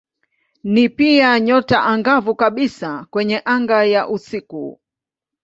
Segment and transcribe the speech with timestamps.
[0.63, 4.79] Ni pia nyota angavu kabisa kwenye anga ya usiku.